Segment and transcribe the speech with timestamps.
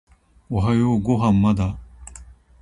[0.49, 1.77] おはようご飯まだ？